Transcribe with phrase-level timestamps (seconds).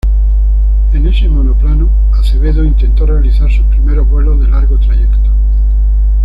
[0.93, 5.19] En ese monoplano, Acevedo intentó realizar sus primeros vuelos de largo trayecto.